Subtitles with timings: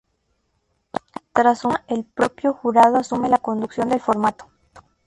[1.31, 4.47] Tras su marcha, el propio jurado asume la conducción del formato.